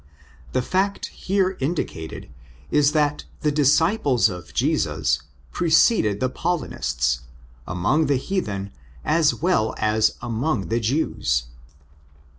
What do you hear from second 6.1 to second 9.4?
the Paulinists, among the heathen as